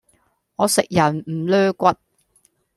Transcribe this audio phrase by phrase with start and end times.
[0.55, 1.99] 我食人唔 𦧲 骨